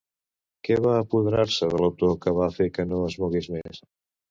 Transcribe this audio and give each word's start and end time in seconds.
Què 0.67 0.77
va 0.85 0.93
apoderar-se 1.01 1.69
de 1.75 1.83
l'autor 1.83 2.17
que 2.25 2.35
va 2.41 2.49
fer 2.59 2.69
que 2.79 2.89
no 2.95 3.05
es 3.13 3.21
mogués 3.27 3.53
més? 3.61 3.87